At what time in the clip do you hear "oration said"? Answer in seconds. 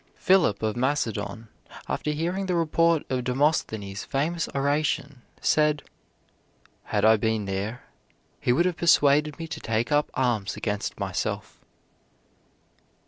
4.55-5.83